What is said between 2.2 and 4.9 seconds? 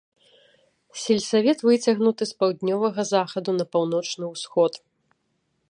з паўднёвага захаду на паўночны ўсход.